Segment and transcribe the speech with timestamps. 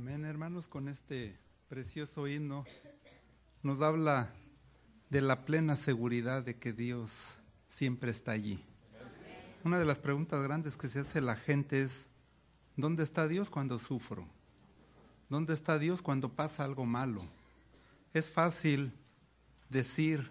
[0.00, 1.36] Amén, hermanos, con este
[1.68, 2.64] precioso himno
[3.62, 4.32] nos habla
[5.10, 7.34] de la plena seguridad de que Dios
[7.68, 8.64] siempre está allí.
[9.62, 12.08] Una de las preguntas grandes que se hace la gente es,
[12.76, 14.26] ¿dónde está Dios cuando sufro?
[15.28, 17.22] ¿Dónde está Dios cuando pasa algo malo?
[18.14, 18.94] Es fácil
[19.68, 20.30] decir,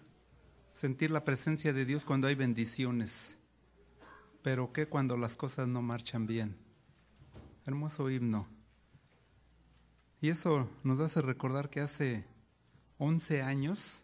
[0.74, 3.38] sentir la presencia de Dios cuando hay bendiciones,
[4.42, 6.58] pero ¿qué cuando las cosas no marchan bien?
[7.68, 8.59] Hermoso himno.
[10.22, 12.26] Y eso nos hace recordar que hace
[12.98, 14.00] 11 años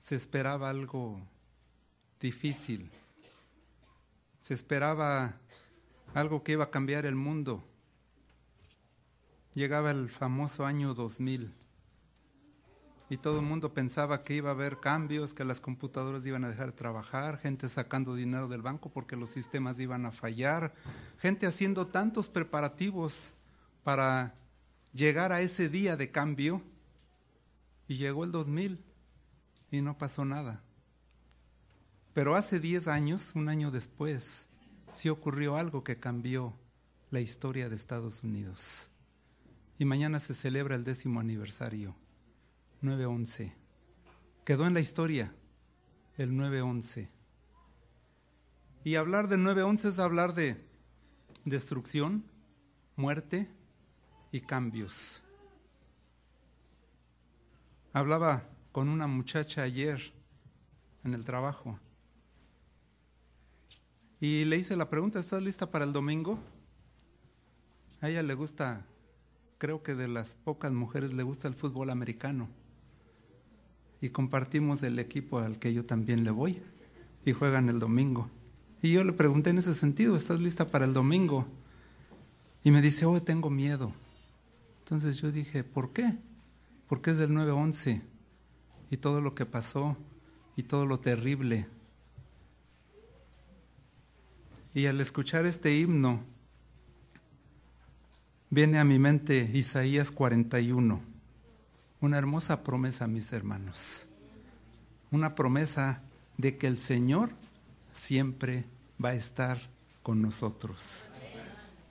[0.00, 1.20] se esperaba algo
[2.20, 2.90] difícil.
[4.40, 5.34] Se esperaba
[6.14, 7.62] algo que iba a cambiar el mundo.
[9.54, 11.54] Llegaba el famoso año 2000
[13.10, 16.48] y todo el mundo pensaba que iba a haber cambios, que las computadoras iban a
[16.48, 20.74] dejar de trabajar, gente sacando dinero del banco porque los sistemas iban a fallar,
[21.18, 23.32] gente haciendo tantos preparativos
[23.82, 24.34] para
[24.94, 26.62] llegar a ese día de cambio
[27.88, 28.82] y llegó el 2000
[29.70, 30.62] y no pasó nada.
[32.14, 34.46] Pero hace 10 años, un año después,
[34.92, 36.54] sí ocurrió algo que cambió
[37.10, 38.88] la historia de Estados Unidos.
[39.78, 41.96] Y mañana se celebra el décimo aniversario,
[42.82, 43.52] 9-11.
[44.44, 45.34] Quedó en la historia
[46.16, 47.08] el 9-11.
[48.84, 50.64] Y hablar de 9-11 es hablar de
[51.44, 52.24] destrucción,
[52.94, 53.48] muerte,
[54.34, 55.22] y cambios.
[57.92, 60.12] Hablaba con una muchacha ayer
[61.04, 61.78] en el trabajo
[64.18, 66.40] y le hice la pregunta, ¿estás lista para el domingo?
[68.00, 68.84] A ella le gusta,
[69.58, 72.48] creo que de las pocas mujeres le gusta el fútbol americano.
[74.00, 76.60] Y compartimos el equipo al que yo también le voy
[77.24, 78.28] y juegan el domingo.
[78.82, 81.46] Y yo le pregunté en ese sentido, ¿estás lista para el domingo?
[82.64, 83.92] Y me dice, oh, tengo miedo.
[84.84, 86.14] Entonces yo dije, ¿por qué?
[86.88, 88.02] Porque es del 9-11
[88.90, 89.96] y todo lo que pasó
[90.56, 91.66] y todo lo terrible.
[94.74, 96.20] Y al escuchar este himno,
[98.50, 101.00] viene a mi mente Isaías 41,
[102.02, 104.06] una hermosa promesa, mis hermanos,
[105.10, 106.02] una promesa
[106.36, 107.30] de que el Señor
[107.94, 108.66] siempre
[109.02, 109.58] va a estar
[110.02, 111.08] con nosotros.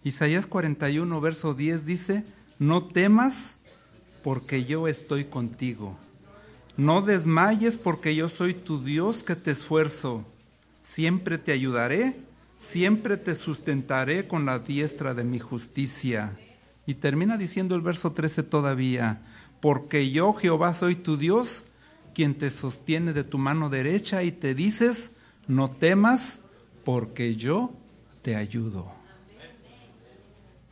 [0.03, 2.23] Isaías 41, verso 10 dice,
[2.59, 3.57] no temas
[4.23, 5.97] porque yo estoy contigo.
[6.77, 10.25] No desmayes porque yo soy tu Dios que te esfuerzo.
[10.81, 12.19] Siempre te ayudaré,
[12.57, 16.37] siempre te sustentaré con la diestra de mi justicia.
[16.85, 19.21] Y termina diciendo el verso 13 todavía,
[19.61, 21.65] porque yo Jehová soy tu Dios,
[22.13, 25.11] quien te sostiene de tu mano derecha y te dices,
[25.47, 26.39] no temas,
[26.83, 27.71] porque yo
[28.21, 28.91] te ayudo.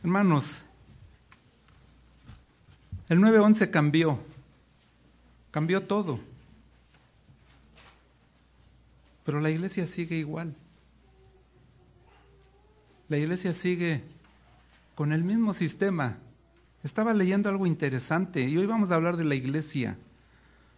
[0.02, 0.64] Hermanos,
[3.08, 4.18] el 9-11 cambió,
[5.50, 6.20] cambió todo.
[9.24, 10.54] Pero la iglesia sigue igual.
[13.08, 14.02] La iglesia sigue
[14.94, 16.18] con el mismo sistema.
[16.82, 19.96] Estaba leyendo algo interesante y hoy vamos a hablar de la iglesia,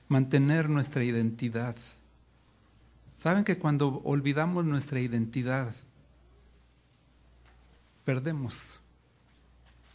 [0.09, 1.77] mantener nuestra identidad.
[3.17, 5.75] Saben que cuando olvidamos nuestra identidad,
[8.05, 8.81] perdemos.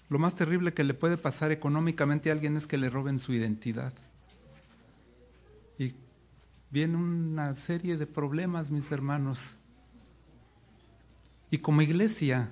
[0.10, 3.32] Lo más terrible que le puede pasar económicamente a alguien es que le roben su
[3.32, 3.94] identidad.
[5.78, 5.94] Y
[6.72, 9.52] viene una serie de problemas, mis hermanos.
[11.52, 12.50] Y como iglesia,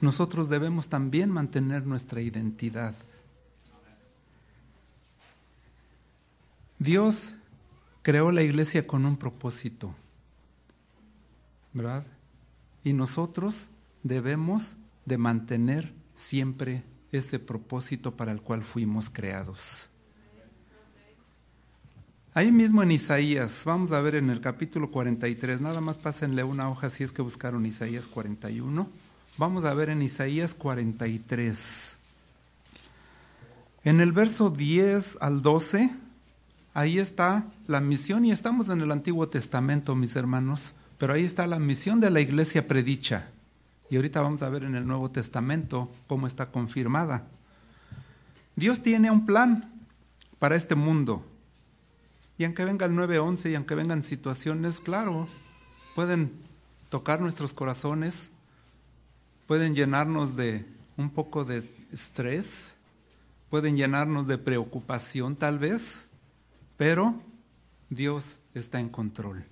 [0.00, 2.94] nosotros debemos también mantener nuestra identidad.
[6.78, 7.34] Dios
[8.02, 9.94] creó la iglesia con un propósito,
[11.72, 12.06] ¿verdad?
[12.84, 13.68] Y nosotros
[14.02, 14.74] debemos
[15.06, 16.82] de mantener siempre
[17.12, 19.88] ese propósito para el cual fuimos creados.
[22.36, 26.68] Ahí mismo en Isaías, vamos a ver en el capítulo 43, nada más pásenle una
[26.68, 28.88] hoja si es que buscaron Isaías 41.
[29.36, 31.96] Vamos a ver en Isaías 43.
[33.84, 35.90] En el verso 10 al 12,
[36.72, 41.46] ahí está la misión y estamos en el Antiguo Testamento, mis hermanos, pero ahí está
[41.46, 43.30] la misión de la iglesia predicha.
[43.90, 47.26] Y ahorita vamos a ver en el Nuevo Testamento cómo está confirmada.
[48.56, 49.72] Dios tiene un plan
[50.38, 51.24] para este mundo.
[52.38, 55.26] Y aunque venga el 9-11 y aunque vengan situaciones, claro,
[55.94, 56.32] pueden
[56.88, 58.30] tocar nuestros corazones,
[59.46, 60.66] pueden llenarnos de
[60.96, 62.74] un poco de estrés,
[63.50, 66.06] pueden llenarnos de preocupación tal vez,
[66.76, 67.20] pero
[67.90, 69.44] Dios está en control.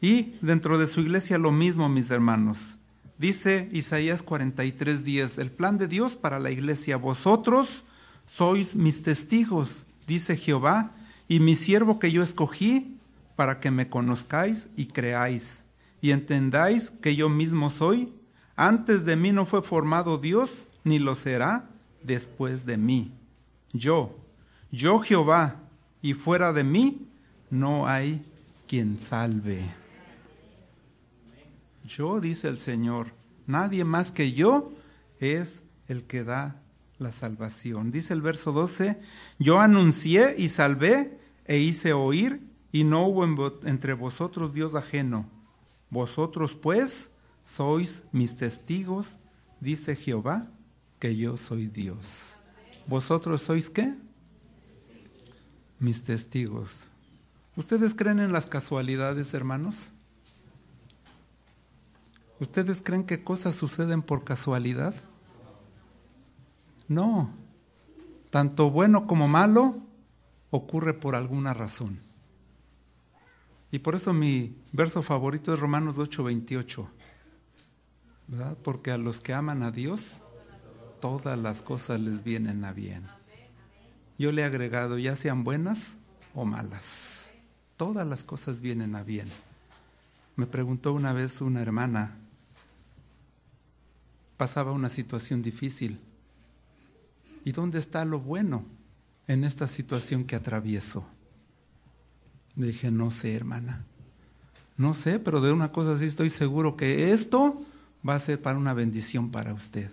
[0.00, 2.76] Y dentro de su iglesia lo mismo, mis hermanos.
[3.24, 7.82] Dice Isaías 43:10, el plan de Dios para la iglesia, vosotros
[8.26, 10.92] sois mis testigos, dice Jehová,
[11.26, 12.98] y mi siervo que yo escogí
[13.34, 15.62] para que me conozcáis y creáis,
[16.02, 18.12] y entendáis que yo mismo soy.
[18.56, 21.70] Antes de mí no fue formado Dios, ni lo será
[22.02, 23.10] después de mí.
[23.72, 24.18] Yo,
[24.70, 25.62] yo Jehová,
[26.02, 27.08] y fuera de mí
[27.48, 28.22] no hay
[28.68, 29.62] quien salve.
[31.84, 33.12] Yo, dice el Señor,
[33.46, 34.72] nadie más que yo
[35.20, 36.62] es el que da
[36.98, 37.90] la salvación.
[37.90, 38.98] Dice el verso 12,
[39.38, 42.40] yo anuncié y salvé e hice oír
[42.72, 43.24] y no hubo
[43.64, 45.28] entre vosotros Dios ajeno.
[45.90, 47.10] Vosotros pues
[47.44, 49.18] sois mis testigos,
[49.60, 50.48] dice Jehová,
[50.98, 52.34] que yo soy Dios.
[52.86, 53.92] ¿Vosotros sois qué?
[55.78, 56.86] Mis testigos.
[57.56, 59.90] ¿Ustedes creen en las casualidades, hermanos?
[62.44, 64.94] ¿Ustedes creen que cosas suceden por casualidad?
[66.88, 67.30] No.
[68.28, 69.78] Tanto bueno como malo
[70.50, 72.00] ocurre por alguna razón.
[73.70, 76.86] Y por eso mi verso favorito es Romanos 8:28.
[78.28, 78.58] ¿Verdad?
[78.62, 80.18] Porque a los que aman a Dios,
[81.00, 83.08] todas las cosas les vienen a bien.
[84.18, 85.96] Yo le he agregado, ya sean buenas
[86.34, 87.32] o malas,
[87.78, 89.28] todas las cosas vienen a bien.
[90.36, 92.18] Me preguntó una vez una hermana,
[94.44, 95.98] pasaba una situación difícil.
[97.46, 98.62] ¿Y dónde está lo bueno
[99.26, 101.02] en esta situación que atravieso?
[102.54, 103.86] Le dije, no sé, hermana.
[104.76, 107.64] No sé, pero de una cosa sí estoy seguro que esto
[108.06, 109.88] va a ser para una bendición para usted.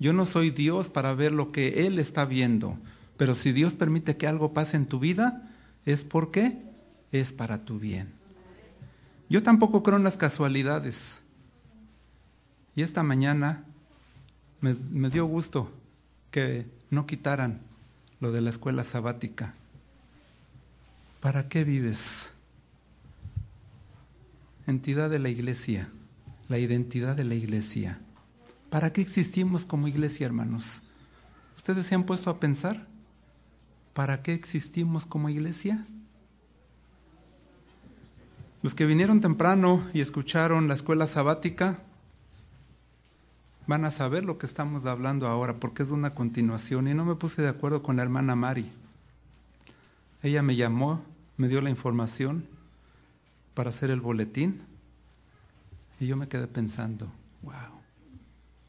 [0.00, 2.78] Yo no soy Dios para ver lo que Él está viendo,
[3.18, 5.50] pero si Dios permite que algo pase en tu vida,
[5.84, 6.62] es porque
[7.10, 8.08] es para tu bien.
[9.28, 11.20] Yo tampoco creo en las casualidades.
[12.74, 13.66] Y esta mañana
[14.62, 15.70] me, dio gusto
[16.30, 17.60] que no quitaran
[18.20, 19.54] lo de la escuela sabática.
[21.20, 22.32] ¿Para qué vives?
[24.66, 25.90] Entidad de la iglesia,
[26.48, 28.00] la identidad de la iglesia.
[28.70, 30.80] ¿Para qué existimos como iglesia, hermanos?
[31.56, 32.86] ¿Ustedes se han puesto a pensar?
[33.92, 35.86] ¿Para qué existimos como iglesia?
[38.62, 41.82] Los que vinieron temprano y escucharon la escuela sabática,
[43.66, 46.88] van a saber lo que estamos hablando ahora, porque es una continuación.
[46.88, 48.70] Y no me puse de acuerdo con la hermana Mari.
[50.22, 51.02] Ella me llamó,
[51.36, 52.46] me dio la información
[53.54, 54.62] para hacer el boletín.
[56.00, 57.12] Y yo me quedé pensando,
[57.42, 57.80] wow,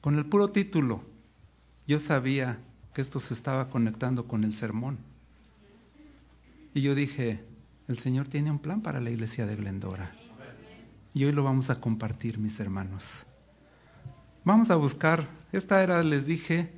[0.01, 1.01] con el puro título,
[1.87, 2.59] yo sabía
[2.93, 4.97] que esto se estaba conectando con el sermón.
[6.75, 7.43] Y yo dije,
[7.87, 10.15] el Señor tiene un plan para la iglesia de Glendora.
[11.13, 13.25] Y hoy lo vamos a compartir, mis hermanos.
[14.45, 16.69] Vamos a buscar, esta era, les dije,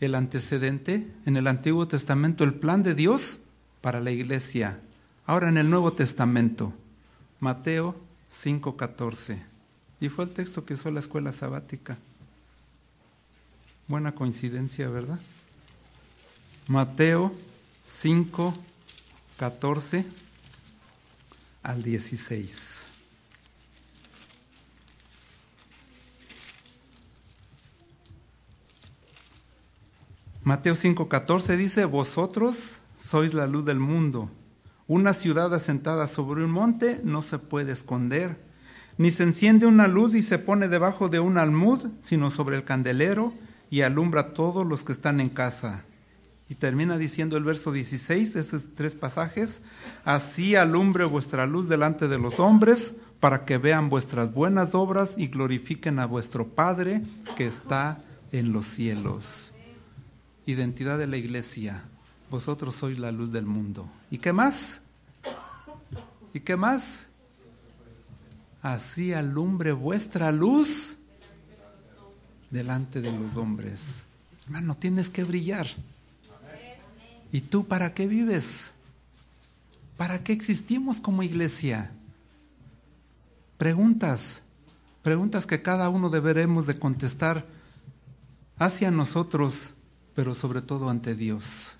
[0.00, 3.38] el antecedente, en el Antiguo Testamento, el plan de Dios
[3.80, 4.80] para la iglesia.
[5.24, 6.72] Ahora en el Nuevo Testamento,
[7.38, 7.94] Mateo
[8.32, 9.38] 5:14.
[10.00, 11.98] Y fue el texto que usó la escuela sabática.
[13.86, 15.20] Buena coincidencia, ¿verdad?
[16.66, 17.32] Mateo
[17.86, 18.54] 5,
[19.36, 20.04] 14
[21.62, 22.86] al 16.
[30.44, 34.28] Mateo 5:14 dice, vosotros sois la luz del mundo.
[34.88, 38.40] Una ciudad asentada sobre un monte no se puede esconder,
[38.98, 42.64] ni se enciende una luz y se pone debajo de un almud, sino sobre el
[42.64, 43.32] candelero
[43.70, 45.84] y alumbra a todos los que están en casa.
[46.48, 49.62] Y termina diciendo el verso 16, esos tres pasajes,
[50.04, 55.28] así alumbre vuestra luz delante de los hombres, para que vean vuestras buenas obras y
[55.28, 57.02] glorifiquen a vuestro Padre
[57.36, 59.51] que está en los cielos
[60.46, 61.84] identidad de la iglesia.
[62.30, 63.88] Vosotros sois la luz del mundo.
[64.10, 64.80] ¿Y qué más?
[66.32, 67.06] ¿Y qué más?
[68.62, 70.94] Así alumbre vuestra luz
[72.50, 74.02] delante de los hombres.
[74.44, 75.66] Hermano, tienes que brillar.
[77.32, 78.72] ¿Y tú para qué vives?
[79.96, 81.92] ¿Para qué existimos como iglesia?
[83.58, 84.42] Preguntas,
[85.02, 87.46] preguntas que cada uno deberemos de contestar
[88.58, 89.72] hacia nosotros
[90.14, 91.74] pero sobre todo ante Dios.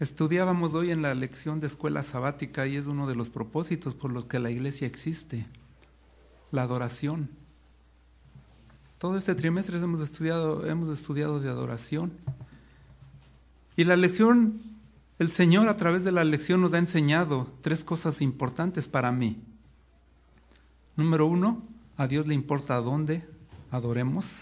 [0.00, 4.10] Estudiábamos hoy en la lección de escuela sabática y es uno de los propósitos por
[4.10, 5.46] los que la iglesia existe,
[6.50, 7.30] la adoración.
[8.98, 12.12] Todo este trimestre hemos estudiado, hemos estudiado de adoración.
[13.76, 14.60] Y la lección,
[15.18, 19.40] el Señor a través de la lección nos ha enseñado tres cosas importantes para mí.
[20.96, 21.62] Número uno,
[21.96, 23.24] a Dios le importa dónde
[23.70, 24.38] adoremos,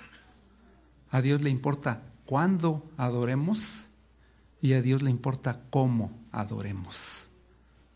[1.11, 3.87] a Dios le importa cuándo adoremos
[4.63, 7.27] y a Dios le importa cómo adoremos.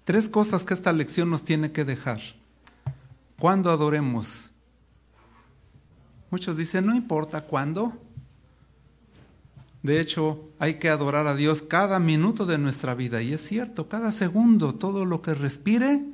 [0.05, 2.21] Tres cosas que esta lección nos tiene que dejar.
[3.39, 4.51] ¿Cuándo adoremos?
[6.31, 7.93] Muchos dicen, no importa cuándo.
[9.83, 13.23] De hecho, hay que adorar a Dios cada minuto de nuestra vida.
[13.23, 16.05] Y es cierto, cada segundo, todo lo que respire,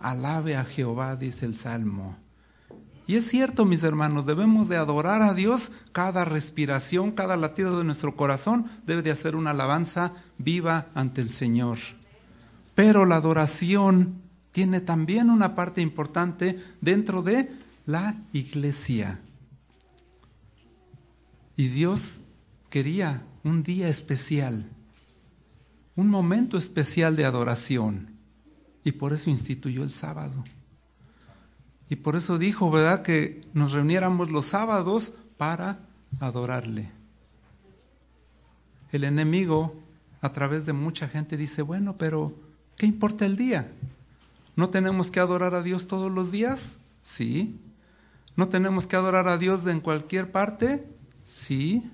[0.00, 2.23] alabe a Jehová, dice el Salmo.
[3.06, 7.84] Y es cierto, mis hermanos, debemos de adorar a Dios cada respiración, cada latido de
[7.84, 11.78] nuestro corazón debe de hacer una alabanza viva ante el Señor.
[12.74, 17.50] Pero la adoración tiene también una parte importante dentro de
[17.86, 19.20] la iglesia.
[21.56, 22.20] Y Dios
[22.70, 24.70] quería un día especial,
[25.94, 28.14] un momento especial de adoración.
[28.82, 30.44] Y por eso instituyó el sábado.
[31.88, 35.80] Y por eso dijo, ¿verdad?, que nos reuniéramos los sábados para
[36.20, 36.90] adorarle.
[38.92, 39.74] El enemigo,
[40.20, 42.34] a través de mucha gente, dice, bueno, pero
[42.76, 43.72] ¿qué importa el día?
[44.56, 46.78] ¿No tenemos que adorar a Dios todos los días?
[47.02, 47.60] Sí.
[48.36, 50.88] ¿No tenemos que adorar a Dios en cualquier parte?
[51.24, 51.90] Sí.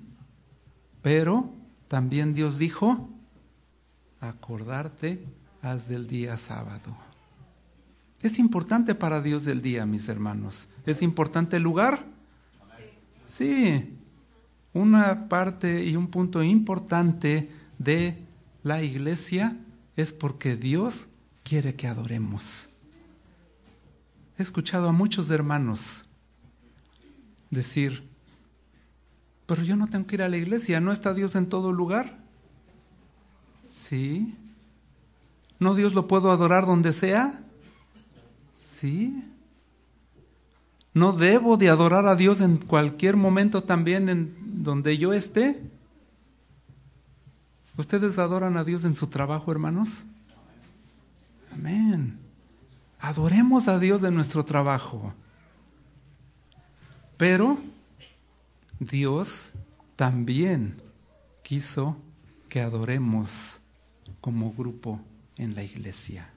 [1.02, 1.52] Pero
[1.88, 3.08] también Dios dijo,
[4.20, 5.24] acordarte
[5.62, 6.96] haz del día sábado.
[8.22, 10.68] Es importante para Dios el día, mis hermanos.
[10.84, 12.04] ¿Es importante el lugar?
[13.24, 13.96] Sí.
[14.72, 18.18] Una parte y un punto importante de
[18.62, 19.56] la iglesia
[19.96, 21.08] es porque Dios
[21.42, 22.68] quiere que adoremos.
[24.38, 26.04] He escuchado a muchos hermanos
[27.50, 28.08] decir,
[29.46, 32.18] pero yo no tengo que ir a la iglesia, ¿no está Dios en todo lugar?
[33.70, 34.36] Sí.
[35.58, 37.44] ¿No Dios lo puedo adorar donde sea?
[38.60, 39.24] Sí.
[40.92, 45.62] ¿No debo de adorar a Dios en cualquier momento también en donde yo esté?
[47.78, 50.02] ¿Ustedes adoran a Dios en su trabajo, hermanos?
[51.50, 52.18] Amén.
[52.98, 55.14] Adoremos a Dios en nuestro trabajo.
[57.16, 57.56] Pero
[58.78, 59.46] Dios
[59.96, 60.82] también
[61.42, 61.96] quiso
[62.50, 63.58] que adoremos
[64.20, 65.00] como grupo
[65.38, 66.30] en la iglesia.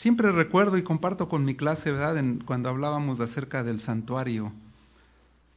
[0.00, 2.24] Siempre recuerdo y comparto con mi clase, ¿verdad?
[2.46, 4.50] cuando hablábamos acerca del santuario.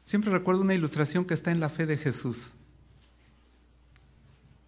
[0.03, 2.51] Siempre recuerdo una ilustración que está en la fe de Jesús,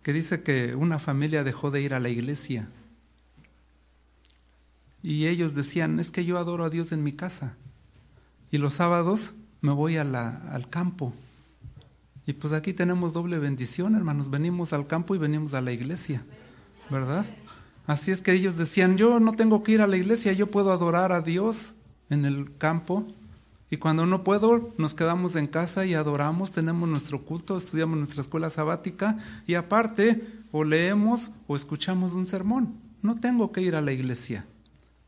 [0.01, 2.70] que dice que una familia dejó de ir a la iglesia.
[5.03, 7.58] Y ellos decían, es que yo adoro a Dios en mi casa.
[8.51, 11.13] Y los sábados me voy al campo.
[12.25, 14.29] Y pues aquí tenemos doble bendición, hermanos.
[14.29, 16.24] Venimos al campo y venimos a la iglesia,
[16.89, 17.25] ¿verdad?
[17.88, 20.72] Así es que ellos decían, yo no tengo que ir a la iglesia, yo puedo
[20.72, 21.74] adorar a Dios
[22.10, 23.06] en el campo.
[23.70, 28.22] Y cuando no puedo, nos quedamos en casa y adoramos, tenemos nuestro culto, estudiamos nuestra
[28.22, 32.80] escuela sabática y aparte o leemos o escuchamos un sermón.
[33.01, 34.46] No tengo que ir a la iglesia.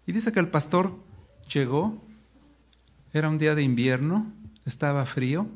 [0.05, 0.95] Y dice que el pastor
[1.51, 2.01] llegó,
[3.13, 4.31] era un día de invierno,
[4.65, 5.47] estaba frío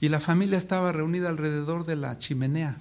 [0.00, 2.80] y la familia estaba reunida alrededor de la chimenea.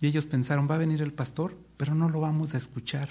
[0.00, 3.08] Y ellos pensaron, va a venir el pastor, pero no lo vamos a escuchar.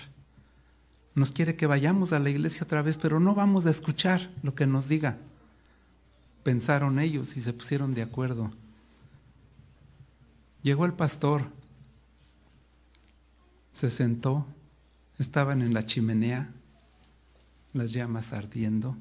[1.16, 4.56] Nos quiere que vayamos a la iglesia otra vez, pero no vamos a escuchar lo
[4.56, 5.18] que nos diga.
[6.44, 8.52] Pensaron ellos y se pusieron de acuerdo.
[10.64, 11.50] Llegó el pastor,
[13.74, 14.48] se sentó,
[15.20, 16.52] estaban en la chimenea,
[17.74, 18.96] las llamas ardiendo,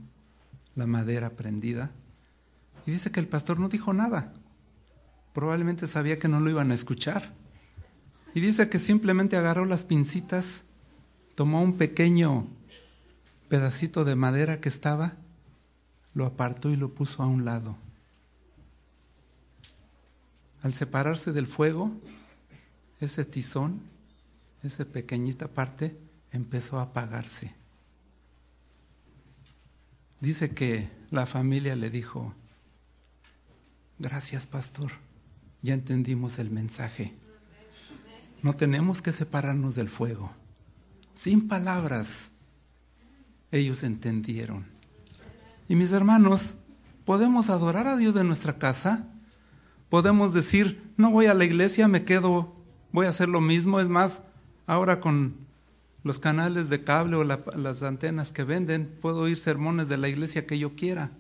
[0.75, 1.93] la madera prendida,
[2.87, 4.33] y dice que el pastor no dijo nada.
[5.33, 7.33] Probablemente sabía que no lo iban a escuchar.
[8.35, 10.65] Y dice que simplemente agarró las pincitas,
[11.35, 12.47] tomó un pequeño
[13.49, 15.15] pedacito de madera que estaba,
[16.15, 17.77] lo apartó y lo puso a un lado.
[20.63, 21.91] Al separarse del fuego,
[23.01, 23.81] ese tizón,
[24.63, 25.97] esa pequeñita parte,
[26.31, 27.55] empezó a apagarse.
[30.21, 32.33] Dice que la familia le dijo,
[33.99, 34.93] gracias pastor,
[35.63, 37.13] ya entendimos el mensaje.
[38.43, 40.33] No tenemos que separarnos del fuego.
[41.15, 42.33] Sin palabras,
[43.53, 44.67] ellos entendieron.
[45.69, 46.55] Y mis hermanos,
[47.05, 49.07] podemos adorar a Dios de nuestra casa.
[49.89, 52.55] Podemos decir, no voy a la iglesia, me quedo,
[52.91, 53.79] voy a hacer lo mismo.
[53.79, 54.23] Es más,
[54.67, 55.37] ahora con
[56.03, 60.47] los canales de cable o las antenas que venden, puedo oír sermones de la iglesia
[60.47, 61.13] que yo quiera.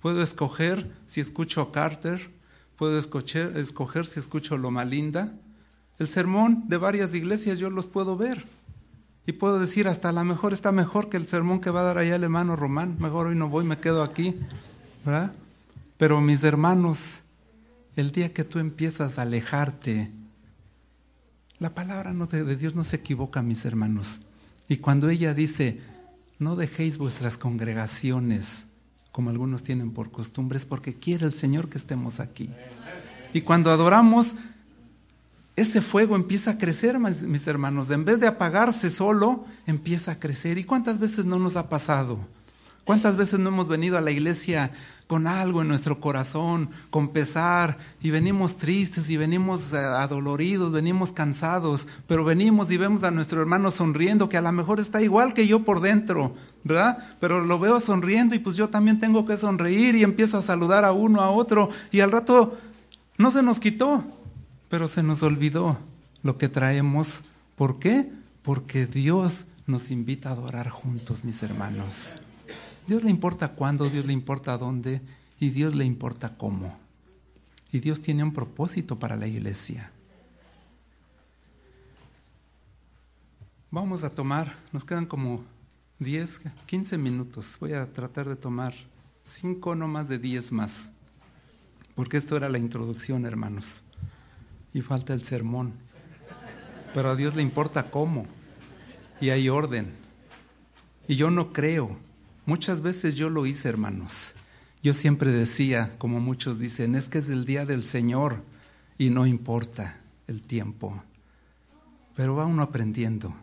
[0.00, 2.30] Puedo escoger si escucho a Carter,
[2.76, 5.34] puedo escoger, escoger si escucho Loma Linda,
[6.00, 8.44] el sermón de varias iglesias yo los puedo ver.
[9.26, 11.84] Y puedo decir, hasta a lo mejor está mejor que el sermón que va a
[11.84, 12.96] dar allá el hermano Román.
[12.98, 14.34] Mejor hoy no voy, me quedo aquí.
[15.04, 15.32] ¿verdad?
[15.98, 17.20] Pero mis hermanos,
[17.96, 20.10] el día que tú empiezas a alejarte,
[21.58, 24.20] la palabra de Dios no se equivoca, mis hermanos.
[24.68, 25.80] Y cuando ella dice,
[26.38, 28.64] no dejéis vuestras congregaciones
[29.12, 32.48] como algunos tienen por costumbre, es porque quiere el Señor que estemos aquí.
[33.34, 34.34] Y cuando adoramos,
[35.60, 37.90] ese fuego empieza a crecer, mis hermanos.
[37.90, 40.58] En vez de apagarse solo, empieza a crecer.
[40.58, 42.18] ¿Y cuántas veces no nos ha pasado?
[42.84, 44.72] ¿Cuántas veces no hemos venido a la iglesia
[45.06, 51.10] con algo en nuestro corazón, con pesar, y venimos tristes y venimos eh, adoloridos, venimos
[51.10, 55.34] cansados, pero venimos y vemos a nuestro hermano sonriendo, que a lo mejor está igual
[55.34, 56.98] que yo por dentro, ¿verdad?
[57.18, 60.84] Pero lo veo sonriendo y pues yo también tengo que sonreír y empiezo a saludar
[60.84, 62.56] a uno, a otro, y al rato
[63.18, 64.04] no se nos quitó,
[64.70, 65.78] pero se nos olvidó
[66.22, 67.20] lo que traemos.
[67.56, 68.10] ¿Por qué?
[68.42, 72.14] Porque Dios nos invita a adorar juntos, mis hermanos.
[72.86, 75.02] Dios le importa cuándo, Dios le importa dónde
[75.40, 76.78] y Dios le importa cómo.
[77.72, 79.90] Y Dios tiene un propósito para la iglesia.
[83.72, 85.44] Vamos a tomar, nos quedan como
[85.98, 87.56] 10, 15 minutos.
[87.60, 88.74] Voy a tratar de tomar
[89.24, 90.90] 5, no más de 10 más.
[91.96, 93.82] Porque esto era la introducción, hermanos.
[94.72, 95.74] Y falta el sermón.
[96.94, 98.26] Pero a Dios le importa cómo.
[99.20, 99.92] Y hay orden.
[101.08, 101.98] Y yo no creo
[102.50, 104.34] Muchas veces yo lo hice, hermanos.
[104.82, 108.42] Yo siempre decía, como muchos dicen, es que es el día del Señor
[108.98, 111.00] y no importa el tiempo.
[112.16, 113.34] Pero va uno aprendiendo.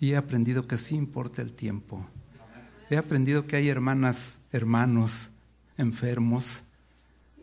[0.00, 2.04] Y he aprendido que sí importa el tiempo.
[2.90, 5.30] He aprendido que hay hermanas, hermanos
[5.78, 6.60] enfermos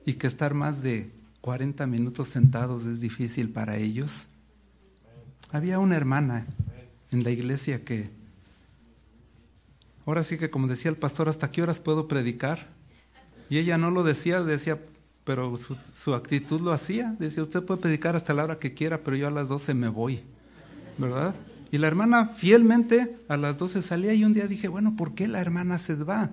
[0.06, 4.28] y que estar más de 40 minutos sentados es difícil para ellos.
[5.52, 6.46] Había una hermana
[7.12, 8.20] en la iglesia que
[10.10, 12.66] Ahora sí que como decía el pastor, ¿hasta qué horas puedo predicar?
[13.48, 14.80] Y ella no lo decía, decía,
[15.24, 17.16] pero su, actitud lo hacía.
[17.20, 19.88] Decía, usted puede predicar hasta la hora que quiera, pero yo a las 12 me
[19.88, 20.24] voy.
[20.98, 21.36] ¿Verdad?
[21.70, 25.28] Y la hermana fielmente a las 12 salía y un día dije, bueno, ¿por qué
[25.28, 26.32] la hermana se va?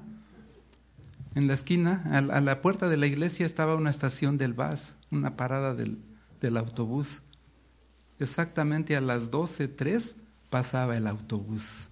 [1.34, 5.36] En la esquina, a, la puerta de la iglesia estaba una estación del bus, una
[5.36, 5.98] parada del,
[6.40, 7.22] del autobús.
[8.18, 10.16] Exactamente a las 12.03
[10.50, 11.88] pasaba el autobús.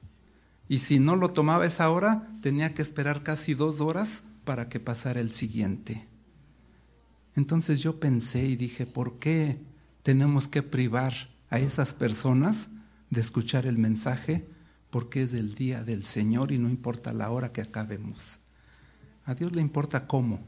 [0.68, 4.80] Y si no lo tomaba esa hora, tenía que esperar casi dos horas para que
[4.80, 6.06] pasara el siguiente.
[7.36, 9.58] Entonces yo pensé y dije, ¿por qué
[10.02, 11.12] tenemos que privar
[11.50, 12.68] a esas personas
[13.10, 14.46] de escuchar el mensaje?
[14.90, 18.38] Porque es el día del Señor y no importa la hora que acabemos.
[19.24, 20.40] A Dios le importa cómo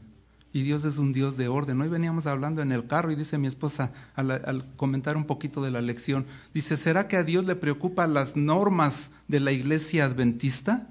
[0.57, 1.79] y Dios es un Dios de orden.
[1.81, 5.69] Hoy veníamos hablando en el carro y dice mi esposa al, comentar un poquito de
[5.69, 10.87] la lección, dice, ¿será que a Dios le preocupan las normas de la iglesia adventista?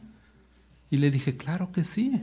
[0.89, 2.23] Y le dije, claro que sí,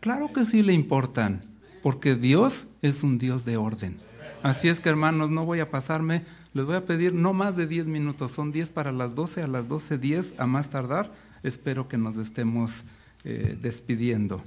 [0.00, 1.42] claro que sí le importan,
[1.82, 3.96] porque Dios es un Dios de orden.
[4.42, 7.66] Así es que hermanos, no voy a pasarme, les voy a pedir no más de
[7.66, 11.96] 10 minutos, son 10 para las 12, a las 12.10 a más tardar, espero que
[11.96, 12.84] nos estemos
[13.24, 14.42] eh, despidiendo.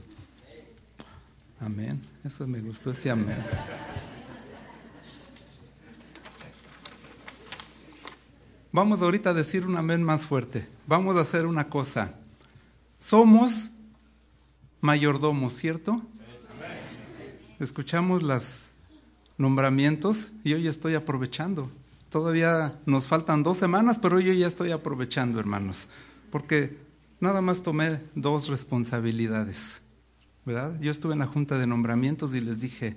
[1.61, 2.01] Amén.
[2.23, 3.37] Eso me gustó ese amén.
[8.71, 10.67] Vamos ahorita a decir un amén más fuerte.
[10.87, 12.15] Vamos a hacer una cosa.
[12.99, 13.69] Somos
[14.79, 16.01] mayordomos, ¿cierto?
[17.59, 18.71] Escuchamos los
[19.37, 21.69] nombramientos y hoy estoy aprovechando.
[22.09, 25.89] Todavía nos faltan dos semanas, pero yo ya estoy aprovechando, hermanos,
[26.31, 26.75] porque
[27.19, 29.79] nada más tomé dos responsabilidades.
[30.45, 30.79] ¿Verdad?
[30.79, 32.95] Yo estuve en la junta de nombramientos y les dije,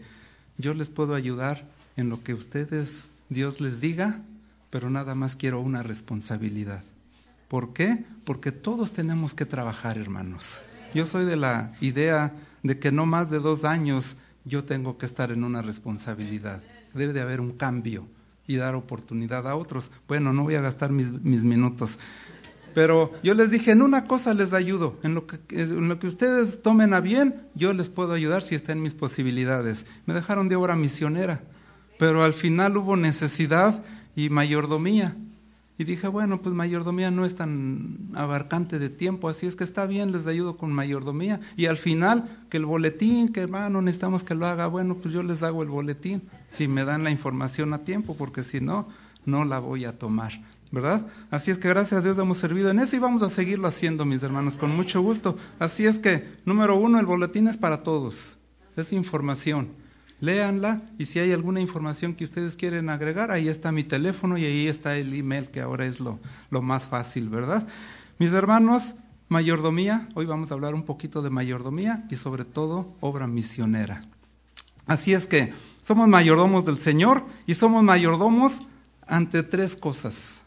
[0.58, 1.64] yo les puedo ayudar
[1.96, 4.20] en lo que ustedes, Dios les diga,
[4.70, 6.82] pero nada más quiero una responsabilidad.
[7.48, 8.04] ¿Por qué?
[8.24, 10.62] Porque todos tenemos que trabajar, hermanos.
[10.94, 15.06] Yo soy de la idea de que no más de dos años yo tengo que
[15.06, 16.62] estar en una responsabilidad.
[16.94, 18.06] Debe de haber un cambio
[18.46, 19.90] y dar oportunidad a otros.
[20.08, 21.98] Bueno, no voy a gastar mis, mis minutos.
[22.74, 26.08] Pero yo les dije, en una cosa les ayudo, en lo, que, en lo que
[26.08, 29.86] ustedes tomen a bien, yo les puedo ayudar si está en mis posibilidades.
[30.06, 31.42] Me dejaron de obra misionera,
[31.98, 33.82] pero al final hubo necesidad
[34.16, 35.16] y mayordomía.
[35.76, 39.86] Y dije, bueno, pues mayordomía no es tan abarcante de tiempo, así es que está
[39.86, 41.40] bien, les ayudo con mayordomía.
[41.56, 45.22] Y al final, que el boletín, que hermano, necesitamos que lo haga, bueno, pues yo
[45.24, 48.88] les hago el boletín, si me dan la información a tiempo, porque si no,
[49.26, 50.32] no la voy a tomar.
[50.74, 51.06] ¿Verdad?
[51.30, 54.04] Así es que gracias a Dios hemos servido en eso y vamos a seguirlo haciendo,
[54.04, 55.36] mis hermanos, con mucho gusto.
[55.58, 58.36] Así es que, número uno, el boletín es para todos,
[58.76, 59.68] es información.
[60.20, 64.44] léanla y si hay alguna información que ustedes quieren agregar, ahí está mi teléfono y
[64.44, 66.18] ahí está el email, que ahora es lo,
[66.50, 67.66] lo más fácil, ¿verdad?
[68.18, 68.94] Mis hermanos,
[69.28, 74.02] mayordomía, hoy vamos a hablar un poquito de mayordomía y sobre todo obra misionera.
[74.86, 78.60] Así es que somos mayordomos del Señor y somos mayordomos
[79.06, 80.43] ante tres cosas.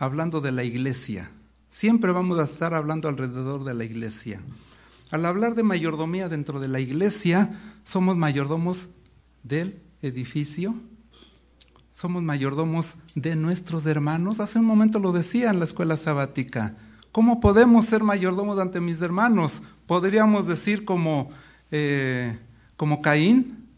[0.00, 1.30] Hablando de la iglesia.
[1.68, 4.40] Siempre vamos a estar hablando alrededor de la iglesia.
[5.10, 8.88] Al hablar de mayordomía dentro de la iglesia, somos mayordomos
[9.42, 10.74] del edificio,
[11.92, 14.40] somos mayordomos de nuestros hermanos.
[14.40, 16.76] Hace un momento lo decía en la escuela sabática.
[17.12, 19.62] ¿Cómo podemos ser mayordomos ante mis hermanos?
[19.84, 21.28] Podríamos decir como,
[21.70, 22.38] eh,
[22.78, 23.68] como Caín,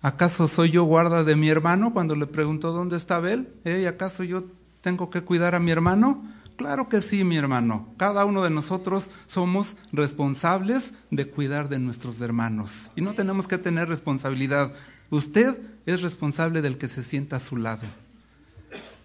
[0.00, 1.92] ¿acaso soy yo guarda de mi hermano?
[1.92, 4.44] Cuando le preguntó dónde estaba él, ¿Eh, ¿acaso yo
[4.80, 6.22] tengo que cuidar a mi hermano?
[6.56, 7.88] Claro que sí, mi hermano.
[7.96, 12.90] Cada uno de nosotros somos responsables de cuidar de nuestros hermanos.
[12.96, 14.72] Y no tenemos que tener responsabilidad.
[15.10, 17.86] Usted es responsable del que se sienta a su lado.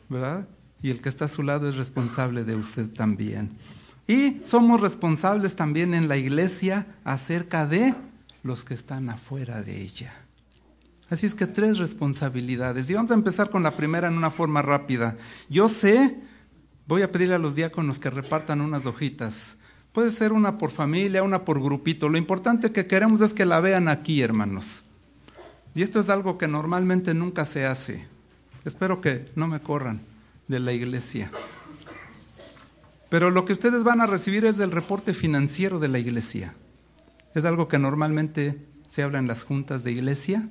[0.09, 0.47] ¿Verdad?
[0.85, 3.49] y el que está a su lado es responsable de usted también.
[4.07, 7.95] Y somos responsables también en la iglesia acerca de
[8.43, 10.13] los que están afuera de ella.
[11.15, 12.89] Así que tres responsabilidades.
[12.89, 15.15] Y vamos a empezar con la primera en una forma rápida.
[15.47, 16.13] Yo sé,
[16.87, 19.55] voy a pedirle a los diáconos que repartan unas hojitas.
[19.93, 22.09] Puede ser una por familia, una por grupito.
[22.09, 24.83] Lo importante que queremos es que la vean aquí, hermanos.
[25.73, 28.05] Y esto es algo que normalmente nunca se hace.
[28.65, 30.01] Espero que no me corran
[30.49, 31.31] de la iglesia.
[33.07, 36.55] Pero lo que ustedes van a recibir es el reporte financiero de la iglesia.
[37.33, 40.49] Es algo que normalmente se habla en las juntas de iglesia.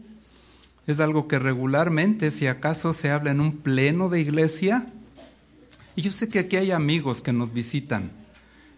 [0.87, 4.87] Es algo que regularmente, si acaso, se habla en un pleno de iglesia.
[5.97, 8.11] Y yo sé que aquí hay amigos que nos visitan.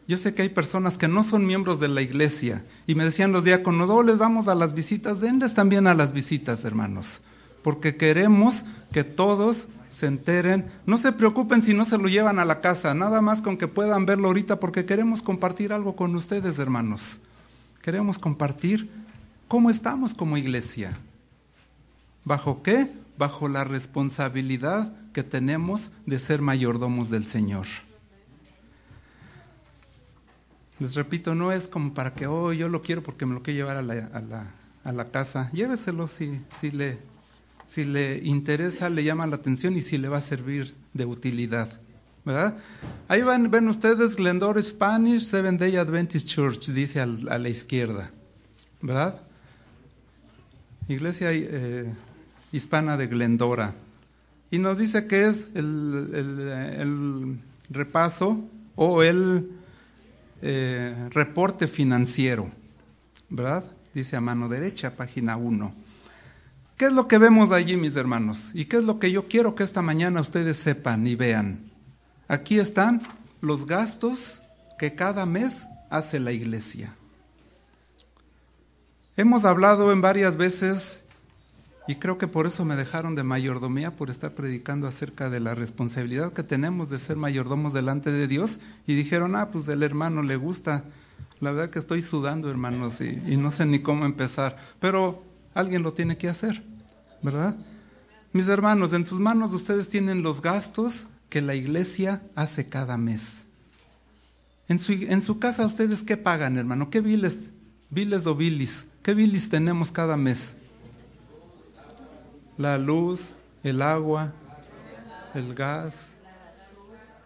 [0.07, 2.64] Yo sé que hay personas que no son miembros de la iglesia.
[2.87, 6.12] Y me decían los diáconos, no les damos a las visitas, denles también a las
[6.12, 7.21] visitas, hermanos.
[7.62, 10.66] Porque queremos que todos se enteren.
[10.85, 13.66] No se preocupen si no se lo llevan a la casa, nada más con que
[13.66, 17.19] puedan verlo ahorita porque queremos compartir algo con ustedes, hermanos.
[17.83, 18.88] Queremos compartir
[19.49, 20.92] cómo estamos como iglesia.
[22.27, 22.93] ¿Bajo qué?
[23.17, 27.67] Bajo la responsabilidad que tenemos de ser mayordomos del Señor.
[30.79, 33.61] Les repito, no es como para que, oh, yo lo quiero porque me lo quiero
[33.61, 34.51] llevar a la, a la,
[34.85, 35.51] a la casa.
[35.53, 36.99] Lléveselo si, si le
[37.67, 41.81] si le interesa, le llama la atención y si le va a servir de utilidad.
[42.25, 42.57] ¿verdad?
[43.09, 48.11] Ahí van, ven ustedes Glendora Spanish Seven Day Adventist Church, dice a la izquierda.
[48.81, 49.21] ¿Verdad?
[50.89, 51.93] Iglesia eh,
[52.52, 53.74] hispana de Glendora.
[54.50, 59.50] Y nos dice que es el, repaso o el
[60.42, 62.50] eh, reporte financiero.
[63.28, 63.64] ¿Verdad?
[63.92, 65.74] Dice a mano derecha, página 1.
[66.76, 68.50] ¿Qué es lo que vemos allí, mis hermanos?
[68.52, 71.70] ¿Y qué es lo que yo quiero que esta mañana ustedes sepan y vean?
[72.28, 73.02] Aquí están
[73.40, 74.42] los gastos
[74.78, 76.94] que cada mes hace la iglesia.
[79.16, 81.02] Hemos hablado en varias veces,
[81.88, 85.55] y creo que por eso me dejaron de mayordomía, por estar predicando acerca de la
[85.55, 90.22] responsabilidad que tenemos de ser mayordomos delante de Dios, y dijeron, ah, pues del hermano
[90.22, 90.85] le gusta.
[91.40, 94.57] La verdad que estoy sudando, hermanos, y, no sé ni cómo empezar.
[94.81, 95.22] Pero
[95.55, 96.62] alguien lo tiene que hacer,
[97.22, 97.57] ¿verdad?
[98.33, 103.42] Mis hermanos, en sus manos ustedes tienen los gastos que la iglesia hace cada mes.
[104.68, 106.90] En su, en su casa ustedes qué pagan, hermano?
[106.90, 107.51] ¿Qué biles,
[107.90, 108.87] biles o bilis?
[109.03, 110.55] ¿Qué bilis tenemos cada mes?
[112.59, 114.33] La luz, el agua,
[115.35, 116.14] el gas,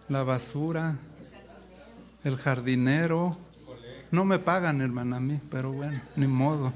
[0.09, 0.97] la basura,
[2.25, 3.37] el jardinero.
[4.11, 6.73] No me pagan, hermano, a mí, pero bueno, ni modo.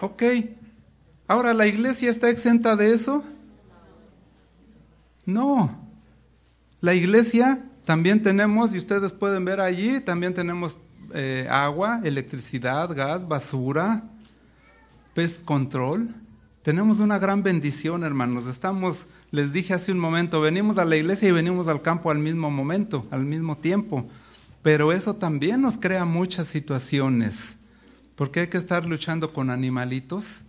[0.00, 0.22] Ok.
[1.28, 3.22] Ahora, ¿la iglesia está exenta de eso?
[5.24, 5.78] No.
[6.80, 10.76] La iglesia también tenemos, y ustedes pueden ver allí, también tenemos
[11.14, 14.02] eh, agua, electricidad, gas, basura,
[15.14, 16.12] pest control.
[16.62, 18.46] Tenemos una gran bendición, hermanos.
[18.46, 22.20] Estamos, les dije hace un momento, venimos a la iglesia y venimos al campo al
[22.20, 24.08] mismo momento, al mismo tiempo.
[24.62, 27.56] Pero eso también nos crea muchas situaciones.
[28.14, 30.42] Porque hay que estar luchando con animalitos,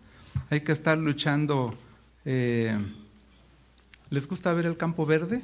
[0.49, 1.73] hay que estar luchando...
[2.25, 2.77] Eh,
[4.11, 5.41] ¿Les gusta ver el campo verde?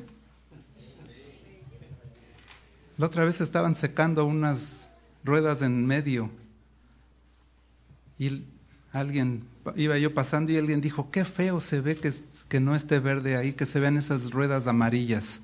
[2.98, 4.86] La otra vez estaban secando unas
[5.24, 6.30] ruedas en medio
[8.20, 8.44] y
[8.92, 9.44] alguien,
[9.76, 13.54] iba yo pasando y alguien dijo, qué feo se ve que, no esté verde ahí,
[13.54, 15.42] que se vean esas ruedas amarillas.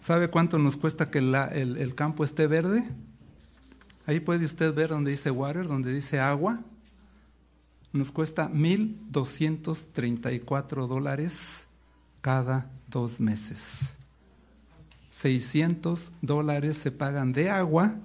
[0.00, 2.84] ¿Sabe cuánto nos cuesta que el, el campo esté verde?
[4.06, 6.60] Ahí puede usted ver donde dice water, donde dice agua.
[7.92, 11.66] nos cuesta 1.234 dólares
[12.20, 13.94] cada dos meses.
[15.10, 17.96] 600 dólares se pagan de agua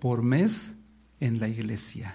[0.00, 0.74] por mes
[1.18, 2.14] en la iglesia.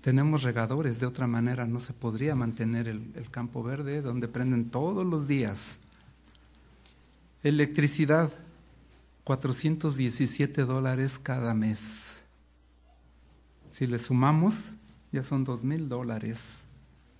[0.00, 5.06] Tenemos regadores, de otra manera no se podría mantener el, campo verde donde prenden todos
[5.06, 5.78] los días.
[7.42, 8.30] Electricidad,
[9.24, 12.22] 417 dólares cada mes.
[13.68, 14.72] Si le sumamos,
[15.12, 16.66] ya son dos mil dólares,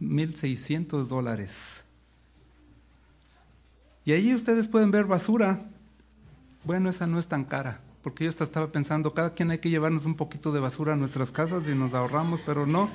[0.01, 1.85] 1.600 dólares.
[4.07, 5.66] Y allí ustedes pueden ver basura.
[6.64, 10.07] Bueno, esa no es tan cara, porque yo estaba pensando, cada quien hay que llevarnos
[10.07, 12.89] un poquito de basura a nuestras casas y nos ahorramos, pero no.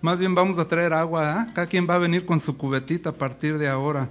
[0.00, 1.52] Más bien vamos a traer agua, ¿eh?
[1.54, 4.10] cada quien va a venir con su cubetita a partir de ahora.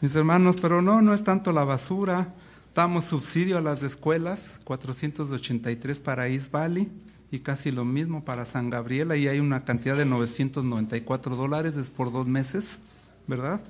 [0.00, 2.34] Mis hermanos, pero no, no es tanto la basura.
[2.74, 6.90] Damos subsidio a las escuelas, 483 para East Valley
[7.30, 11.90] y casi lo mismo para San Gabriela y hay una cantidad de 994 dólares es
[11.90, 12.78] por dos meses,
[13.26, 13.60] ¿verdad?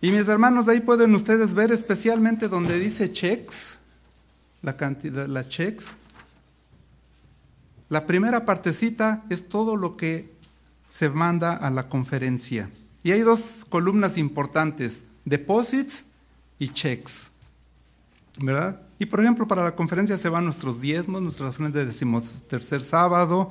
[0.00, 3.78] Y mis hermanos, ahí pueden ustedes ver especialmente donde dice checks,
[4.62, 5.86] la cantidad, la checks.
[7.88, 10.32] La primera partecita es todo lo que
[10.88, 12.70] se manda a la conferencia.
[13.02, 16.04] Y hay dos columnas importantes, deposits
[16.58, 17.28] y checks.
[18.38, 18.80] ¿Verdad?
[18.98, 22.80] Y por ejemplo, para la conferencia se van nuestros diezmos, nuestras ofrendas de decimos tercer
[22.80, 23.50] sábado,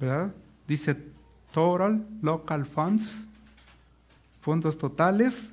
[0.00, 0.32] ¿Verdad?
[0.68, 0.96] Dice
[1.52, 3.24] Total Local Funds,
[4.48, 5.52] fondos totales,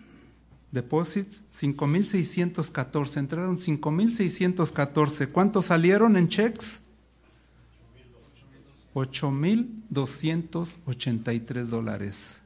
[0.71, 3.17] deposits, 5.614.
[3.17, 5.34] Entraron 5.614.
[5.34, 6.79] ¿Cuántos salieron en checks?
[8.93, 12.38] 8.283 dólares.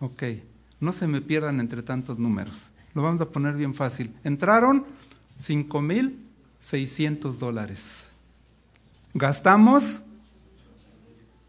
[0.00, 0.24] Ok,
[0.80, 2.70] no se me pierdan entre tantos números.
[2.92, 4.12] Lo vamos a poner bien fácil.
[4.24, 4.86] Entraron
[5.38, 8.10] 5.600 dólares.
[9.14, 10.00] Gastamos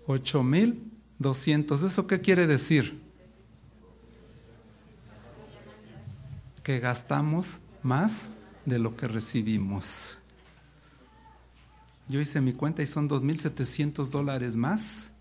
[0.06, 1.88] 8.200.
[1.88, 3.02] ¿Eso qué quiere decir?
[6.64, 8.30] Que gastamos más
[8.66, 10.18] de lo que recibimos.
[12.08, 15.12] Yo hice mi cuenta y son 2.700 dólares más,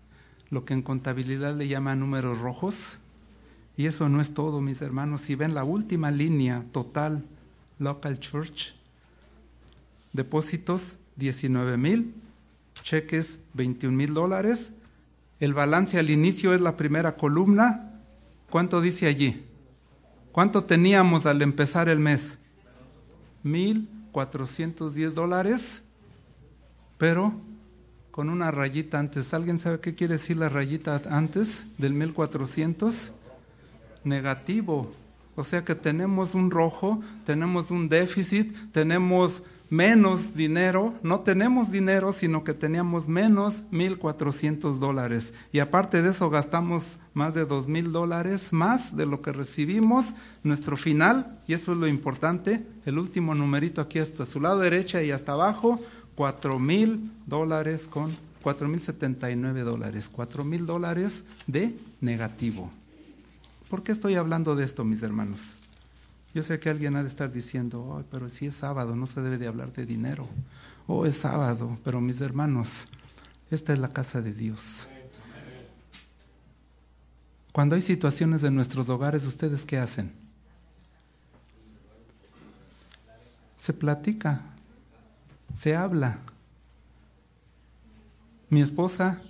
[0.49, 2.99] lo que en contabilidad le llama números rojos.
[3.77, 5.21] Y eso no es todo, mis hermanos.
[5.21, 7.25] Si ven la última línea total,
[7.79, 8.75] Local Church,
[10.13, 12.13] depósitos 19 mil,
[12.83, 14.73] cheques 21 mil dólares.
[15.39, 18.01] El balance al inicio es la primera columna.
[18.49, 19.45] ¿Cuánto dice allí?
[20.31, 22.37] ¿Cuánto teníamos al empezar el mes?
[23.43, 25.83] 1.410 dólares
[27.01, 27.33] pero
[28.11, 29.33] con una rayita antes.
[29.33, 33.11] ¿Alguien sabe qué quiere decir la rayita antes del 1400?
[34.03, 34.93] Negativo.
[35.35, 42.11] O sea que tenemos un rojo, tenemos un déficit, tenemos menos dinero, no tenemos dinero,
[42.11, 45.33] sino que teníamos menos 1.400 dólares.
[45.53, 50.13] Y aparte de eso gastamos más de 2.000 dólares más de lo que recibimos.
[50.43, 55.01] Nuestro final, y eso es lo importante, el último numerito aquí hasta su lado derecha
[55.03, 55.79] y hasta abajo,
[56.15, 62.69] cuatro mil dólares con cuatro mil setenta y nueve dólares, cuatro mil dólares de negativo.
[63.69, 65.57] ¿Por qué estoy hablando de esto, mis hermanos?
[66.33, 69.37] Yo sé que alguien ha de estar diciendo, pero si es sábado, no se debe
[69.37, 70.27] de hablar de dinero.
[70.87, 72.87] Oh, es sábado, pero mis hermanos,
[73.49, 74.87] Esta es la casa de Dios.
[77.51, 80.13] Cuando hay situaciones en nuestros hogares, ¿ustedes qué hacen?
[83.57, 84.41] Se platica,
[85.53, 86.19] se habla.
[88.49, 89.21] Mi esposa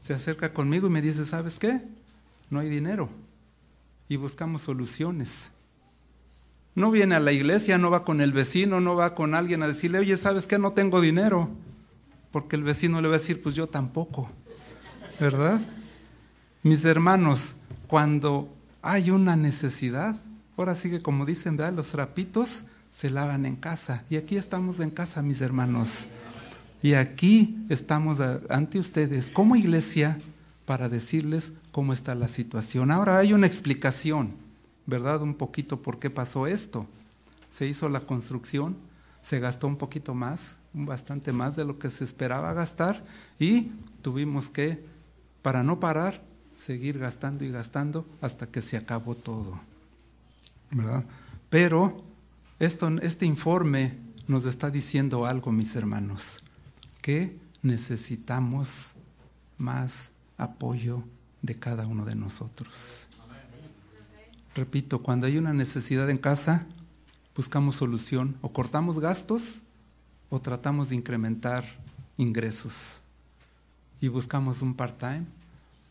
[0.00, 1.82] se acerca conmigo y me dice, ¿sabes qué?
[2.48, 3.10] No hay dinero.
[4.08, 5.50] Y buscamos soluciones.
[6.74, 9.68] No viene a la iglesia, no va con el vecino, no va con alguien a
[9.68, 10.58] decirle, oye, ¿sabes qué?
[10.58, 11.50] No tengo dinero.
[12.30, 14.30] Porque el vecino le va a decir, pues yo tampoco.
[15.20, 15.60] ¿Verdad?
[16.62, 17.52] Mis hermanos,
[17.86, 18.48] cuando
[18.80, 20.20] hay una necesidad,
[20.56, 21.74] ahora sigue como dicen, ¿verdad?
[21.74, 24.04] Los trapitos se lavan en casa.
[24.08, 26.06] Y aquí estamos en casa, mis hermanos.
[26.82, 30.18] Y aquí estamos ante ustedes como iglesia
[30.64, 32.90] para decirles cómo está la situación.
[32.90, 34.41] Ahora hay una explicación.
[34.86, 35.22] ¿Verdad?
[35.22, 36.86] Un poquito por qué pasó esto.
[37.48, 38.76] Se hizo la construcción,
[39.20, 43.04] se gastó un poquito más, bastante más de lo que se esperaba gastar
[43.38, 44.84] y tuvimos que,
[45.42, 46.22] para no parar,
[46.54, 49.60] seguir gastando y gastando hasta que se acabó todo.
[50.72, 51.04] ¿verdad?
[51.50, 52.02] Pero
[52.58, 53.94] esto, este informe
[54.26, 56.40] nos está diciendo algo, mis hermanos,
[57.00, 58.94] que necesitamos
[59.58, 61.02] más apoyo
[61.42, 63.06] de cada uno de nosotros.
[64.54, 66.66] Repito, cuando hay una necesidad en casa,
[67.34, 69.62] buscamos solución, o cortamos gastos
[70.28, 71.64] o tratamos de incrementar
[72.16, 72.98] ingresos.
[74.00, 75.26] Y buscamos un part-time,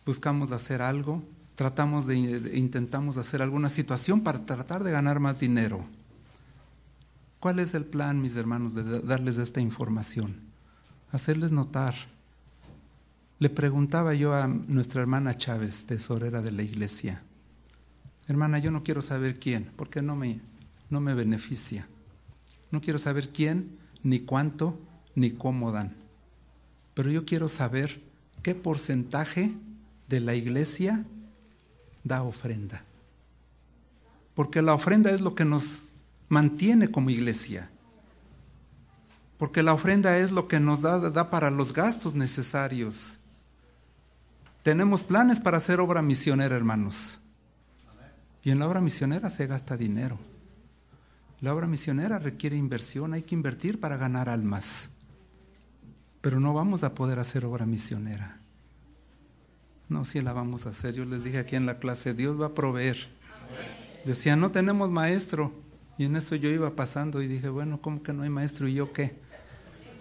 [0.06, 1.24] buscamos hacer algo,
[1.56, 2.17] tratamos de,
[2.54, 5.86] intentamos hacer alguna situación para tratar de ganar más dinero.
[7.39, 10.36] ¿Cuál es el plan, mis hermanos, de darles esta información?
[11.12, 11.95] Hacerles notar.
[13.39, 17.24] Le preguntaba yo a nuestra hermana Chávez, tesorera de la iglesia,
[18.28, 20.42] Hermana, yo no quiero saber quién, porque no me,
[20.90, 21.88] no me beneficia.
[22.72, 24.80] No quiero saber quién, ni cuánto,
[25.16, 25.96] ni cómo dan.
[26.94, 28.02] Pero yo quiero saber
[28.42, 29.52] qué porcentaje
[30.08, 31.06] de la iglesia
[32.04, 32.84] da ofrenda.
[34.34, 35.92] Porque la ofrenda es lo que nos
[36.30, 37.70] mantiene como iglesia.
[39.38, 43.18] Porque la ofrenda es lo que nos da, da para los gastos necesarios.
[44.64, 47.18] Tenemos planes para hacer obra misionera, hermanos.
[48.44, 50.18] Y en la obra misionera se gasta dinero.
[51.42, 54.90] La obra misionera requiere inversión, hay que invertir para ganar almas.
[56.22, 58.40] Pero no vamos a poder hacer obra misionera.
[59.90, 60.94] No, sí la vamos a hacer.
[60.94, 63.10] Yo les dije aquí en la clase, Dios va a proveer.
[64.06, 65.52] Decía, no tenemos maestro.
[65.98, 68.68] Y en eso yo iba pasando y dije, bueno, ¿cómo que no hay maestro?
[68.68, 69.16] ¿Y yo qué?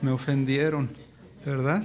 [0.01, 0.91] Me ofendieron,
[1.45, 1.85] ¿verdad?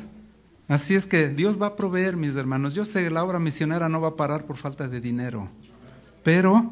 [0.67, 2.75] Así es que Dios va a proveer, mis hermanos.
[2.75, 5.49] Yo sé que la obra misionera no va a parar por falta de dinero.
[6.25, 6.71] Pero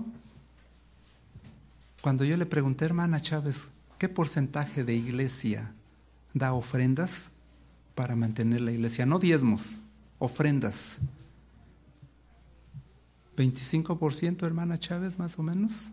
[2.01, 3.67] cuando yo le pregunté, hermana Chávez,
[3.99, 5.71] ¿qué porcentaje de iglesia
[6.33, 7.29] da ofrendas
[7.93, 9.05] para mantener la iglesia?
[9.05, 9.79] No diezmos,
[10.17, 10.97] ofrendas.
[13.37, 15.91] 25% hermana Chávez más o menos.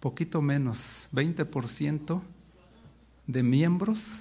[0.00, 2.22] Poquito menos, 20%
[3.28, 4.20] de miembros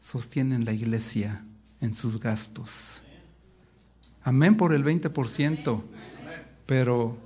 [0.00, 1.44] sostienen la iglesia
[1.80, 3.02] en sus gastos.
[4.24, 5.84] Amén por el 20%
[6.68, 7.16] pero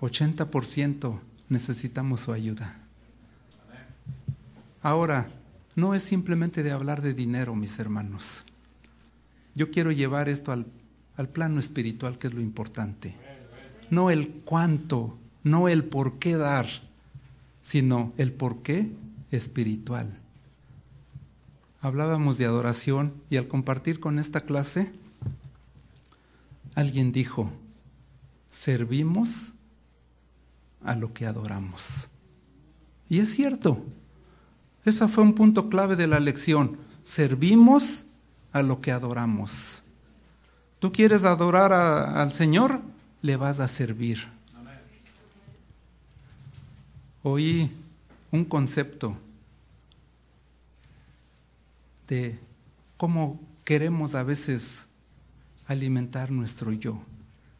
[0.00, 2.80] 80% necesitamos su ayuda.
[4.82, 5.30] Ahora,
[5.76, 8.42] no es simplemente de hablar de dinero, mis hermanos.
[9.54, 10.66] Yo quiero llevar esto al,
[11.16, 13.14] al plano espiritual, que es lo importante.
[13.88, 16.66] No el cuánto, no el por qué dar,
[17.62, 18.90] sino el por qué
[19.30, 20.18] espiritual.
[21.80, 24.90] Hablábamos de adoración y al compartir con esta clase,
[26.74, 27.52] alguien dijo,
[28.52, 29.50] servimos
[30.84, 32.06] a lo que adoramos.
[33.08, 33.82] Y es cierto,
[34.84, 36.78] ese fue un punto clave de la lección.
[37.04, 38.04] Servimos
[38.52, 39.82] a lo que adoramos.
[40.78, 42.80] ¿Tú quieres adorar al Señor?
[43.22, 44.28] Le vas a servir.
[47.22, 47.70] Oí
[48.32, 49.16] un concepto
[52.08, 52.38] de
[52.96, 54.86] cómo queremos a veces
[55.68, 57.00] alimentar nuestro yo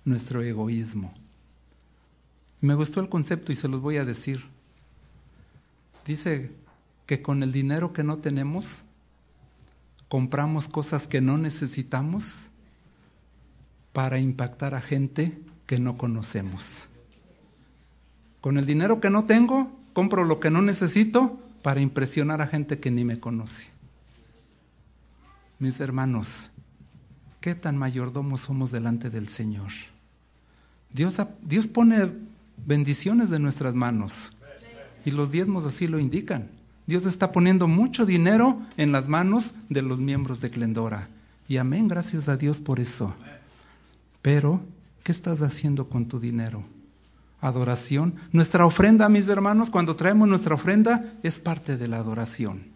[0.04, 1.14] nuestro egoísmo.
[2.60, 4.44] Me gustó el concepto y se los voy a decir.
[6.06, 6.52] Dice
[7.06, 8.82] que con el dinero que no tenemos,
[10.08, 12.46] compramos cosas que no necesitamos
[13.92, 16.86] para impactar a gente que no conocemos.
[18.40, 22.80] Con el dinero que no tengo, compro lo que no necesito para impresionar a gente
[22.80, 23.68] que ni me conoce.
[25.58, 26.50] Mis hermanos,
[27.40, 29.70] ¿qué tan mayordomos somos delante del Señor?
[30.92, 32.12] Dios, pone
[32.66, 34.32] bendiciones de nuestras manos
[35.04, 36.48] y los diezmos así lo indican.
[36.86, 41.08] Dios está poniendo mucho dinero en las manos de los miembros de Glendora.
[41.48, 43.14] Y amén, gracias a Dios por eso.
[44.20, 44.60] Pero,
[45.02, 46.64] ¿qué estás haciendo con tu dinero?
[47.40, 48.14] Adoración.
[48.32, 52.71] Nuestra ofrenda, mis hermanos, cuando traemos nuestra ofrenda, es parte de la adoración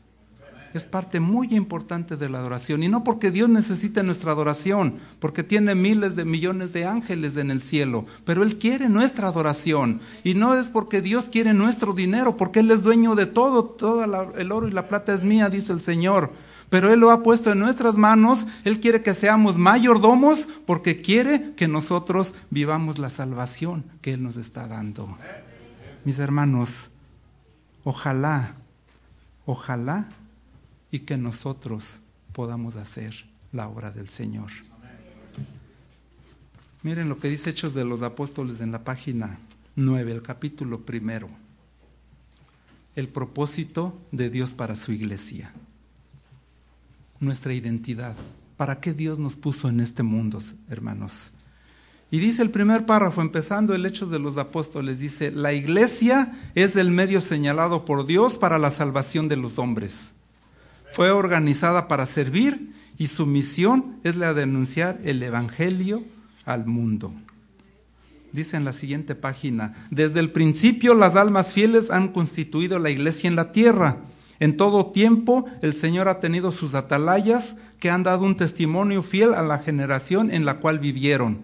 [0.77, 2.83] es parte muy importante de la adoración.
[2.83, 7.51] Y no porque Dios necesite nuestra adoración, porque tiene miles de millones de ángeles en
[7.51, 10.01] el cielo, pero Él quiere nuestra adoración.
[10.25, 14.05] Y no es porque Dios quiere nuestro dinero, porque Él es dueño de todo, todo
[14.35, 16.33] el oro y la plata es mía, dice el Señor.
[16.69, 21.55] Pero Él lo ha puesto en nuestras manos, Él quiere que seamos mayordomos, porque quiere
[21.55, 25.17] que nosotros vivamos la salvación que Él nos está dando.
[26.05, 26.91] Mis hermanos,
[27.85, 28.55] ojalá,
[29.45, 30.09] ojalá
[30.91, 31.99] y que nosotros
[32.33, 33.15] podamos hacer
[33.53, 34.51] la obra del Señor.
[36.83, 39.41] Miren lo que dice Hechos de los Apóstoles en la página
[39.75, 41.29] 9, el capítulo primero.
[42.95, 45.53] El propósito de Dios para su iglesia.
[47.19, 48.15] Nuestra identidad.
[48.57, 51.33] ¿Para qué Dios nos puso en este mundo, hermanos?
[52.11, 56.77] Y dice el primer párrafo, empezando el Hechos de los Apóstoles, dice, la iglesia es
[56.77, 60.15] el medio señalado por Dios para la salvación de los hombres
[60.97, 66.03] fue organizada para servir y su misión es la de anunciar el Evangelio
[66.47, 67.13] al mundo.
[68.33, 73.29] Dice en la siguiente página, desde el principio las almas fieles han constituido la iglesia
[73.29, 73.99] en la tierra.
[74.41, 79.35] En todo tiempo el Señor ha tenido sus atalayas que han dado un testimonio fiel
[79.35, 81.43] a la generación en la cual vivieron.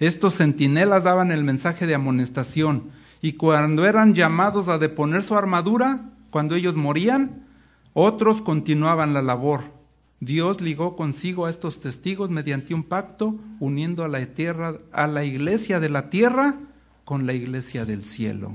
[0.00, 2.90] Estos centinelas daban el mensaje de amonestación
[3.22, 7.46] y cuando eran llamados a deponer su armadura, cuando ellos morían,
[8.00, 9.62] otros continuaban la labor.
[10.20, 15.24] Dios ligó consigo a estos testigos mediante un pacto, uniendo a la, tierra, a la
[15.24, 16.54] iglesia de la tierra
[17.04, 18.52] con la iglesia del cielo.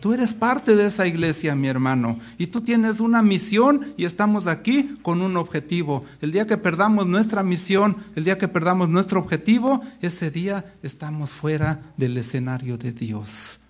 [0.00, 4.48] Tú eres parte de esa iglesia, mi hermano, y tú tienes una misión y estamos
[4.48, 6.04] aquí con un objetivo.
[6.20, 11.30] El día que perdamos nuestra misión, el día que perdamos nuestro objetivo, ese día estamos
[11.30, 13.60] fuera del escenario de Dios.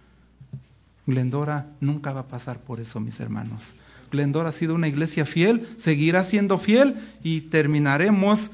[1.07, 3.75] Glendora nunca va a pasar por eso, mis hermanos.
[4.11, 8.51] Glendora ha sido una iglesia fiel, seguirá siendo fiel y terminaremos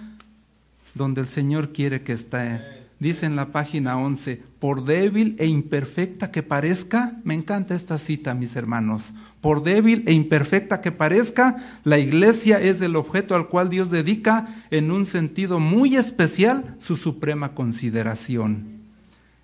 [0.95, 2.77] donde el Señor quiere que esté.
[2.99, 8.33] Dice en la página 11, por débil e imperfecta que parezca, me encanta esta cita,
[8.33, 13.69] mis hermanos, por débil e imperfecta que parezca, la iglesia es el objeto al cual
[13.69, 18.81] Dios dedica en un sentido muy especial su suprema consideración.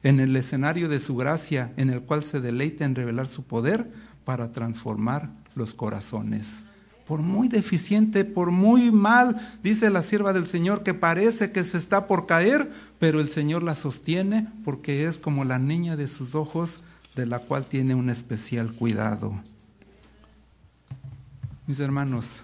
[0.02, 3.86] En el escenario de su gracia, en el cual se deleita en revelar su poder
[4.24, 6.64] para transformar los corazones.
[7.06, 11.76] Por muy deficiente, por muy mal, dice la sierva del Señor que parece que se
[11.76, 16.34] está por caer, pero el Señor la sostiene porque es como la niña de sus
[16.34, 16.82] ojos,
[17.16, 19.34] de la cual tiene un especial cuidado.
[21.66, 22.42] Mis hermanos,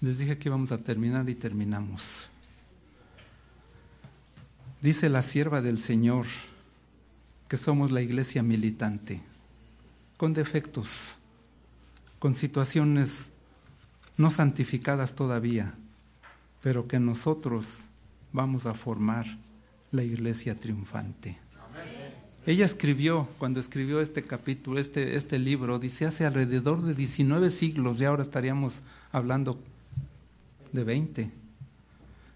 [0.00, 2.28] les dije que íbamos a terminar y terminamos.
[4.82, 6.26] Dice la sierva del Señor
[7.48, 9.22] que somos la iglesia militante
[10.16, 11.16] con defectos,
[12.18, 13.30] con situaciones
[14.16, 15.74] no santificadas todavía,
[16.62, 17.82] pero que nosotros
[18.32, 19.26] vamos a formar
[19.90, 21.38] la iglesia triunfante.
[22.46, 28.00] Ella escribió, cuando escribió este capítulo, este, este libro, dice hace alrededor de 19 siglos,
[28.00, 29.58] y ahora estaríamos hablando
[30.72, 31.30] de 20.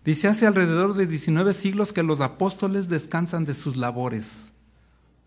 [0.05, 4.50] Dice hace alrededor de 19 siglos que los apóstoles descansan de sus labores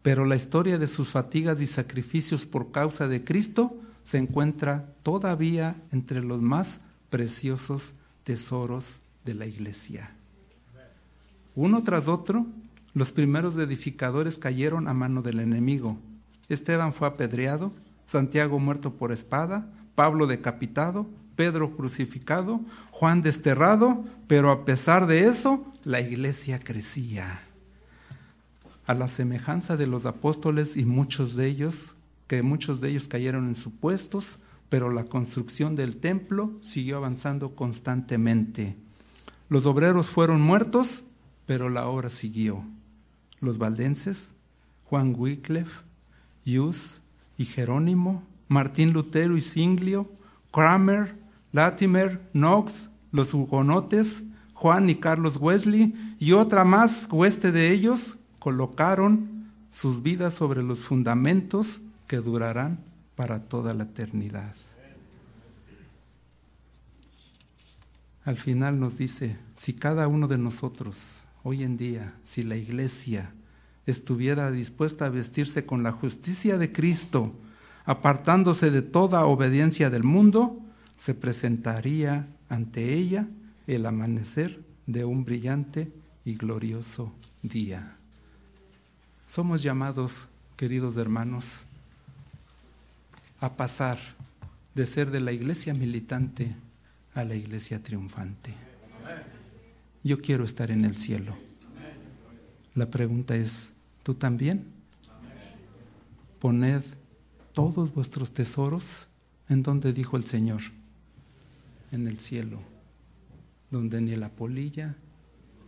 [0.03, 3.73] pero la historia de sus fatigas y sacrificios por causa de Cristo
[4.03, 7.93] se encuentra todavía entre los más preciosos
[8.25, 10.11] tesoros de la iglesia.
[11.55, 12.45] Uno tras otro,
[12.93, 15.97] los primeros edificadores cayeron a mano del enemigo.
[16.49, 17.71] Esteban fue apedreado,
[18.05, 22.59] Santiago muerto por espada, Pablo decapitado, Pedro crucificado,
[22.91, 27.39] Juan desterrado, pero a pesar de eso, la iglesia crecía
[28.85, 31.93] a la semejanza de los apóstoles y muchos de ellos,
[32.27, 38.75] que muchos de ellos cayeron en supuestos, pero la construcción del templo siguió avanzando constantemente.
[39.49, 41.03] Los obreros fueron muertos,
[41.45, 42.63] pero la obra siguió.
[43.39, 44.31] Los valdenses,
[44.85, 45.81] Juan Wycliffe,
[46.45, 46.97] Hughes
[47.37, 50.09] y Jerónimo, Martín Lutero y Singlio,
[50.51, 51.15] Kramer,
[51.51, 54.23] Latimer, Knox, los hugonotes,
[54.53, 60.83] Juan y Carlos Wesley y otra más hueste de ellos colocaron sus vidas sobre los
[60.83, 62.83] fundamentos que durarán
[63.15, 64.53] para toda la eternidad.
[68.25, 73.33] Al final nos dice, si cada uno de nosotros hoy en día, si la iglesia
[73.85, 77.33] estuviera dispuesta a vestirse con la justicia de Cristo,
[77.85, 80.59] apartándose de toda obediencia del mundo,
[80.97, 83.29] se presentaría ante ella
[83.67, 85.93] el amanecer de un brillante
[86.25, 87.99] y glorioso día.
[89.33, 91.63] Somos llamados, queridos hermanos,
[93.39, 93.97] a pasar
[94.75, 96.55] de ser de la iglesia militante
[97.15, 98.53] a la iglesia triunfante.
[100.03, 101.35] Yo quiero estar en el cielo.
[102.75, 103.69] La pregunta es,
[104.03, 104.67] ¿tú también?
[106.37, 106.83] Poned
[107.53, 109.07] todos vuestros tesoros
[109.49, 110.61] en donde dijo el Señor,
[111.91, 112.59] en el cielo,
[113.71, 114.95] donde ni la polilla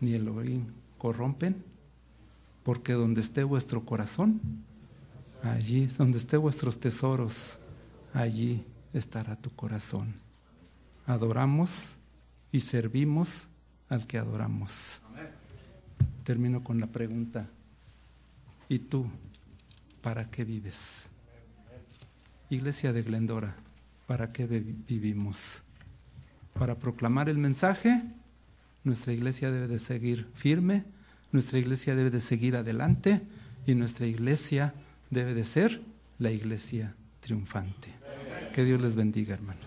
[0.02, 0.68] ni el orín
[1.00, 1.64] corrompen,
[2.66, 4.42] porque donde esté vuestro corazón,
[5.44, 7.60] allí, donde esté vuestros tesoros,
[8.12, 10.16] allí estará tu corazón.
[11.06, 11.94] Adoramos
[12.52, 13.46] y servimos
[13.88, 15.00] al que adoramos.
[16.24, 17.48] Termino con la pregunta,
[18.68, 19.06] ¿y tú
[20.02, 21.08] para qué vives?
[22.50, 23.56] Iglesia de Glendora,
[24.08, 25.62] ¿para qué vivimos?
[26.58, 28.02] Para proclamar el mensaje,
[28.84, 30.95] nuestra iglesia debe de seguir firme,
[31.36, 33.22] nuestra iglesia debe de seguir adelante
[33.68, 34.74] y nuestra iglesia
[35.10, 35.82] debe de ser
[36.18, 37.90] la iglesia triunfante.
[38.54, 39.66] Que Dios les bendiga, hermanos.